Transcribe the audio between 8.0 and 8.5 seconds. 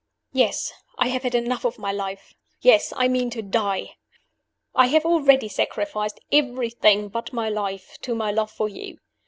to my love